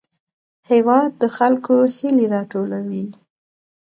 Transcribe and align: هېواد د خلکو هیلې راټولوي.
هېواد 0.69 1.11
د 1.21 1.23
خلکو 1.37 1.75
هیلې 1.95 2.25
راټولوي. 2.35 3.05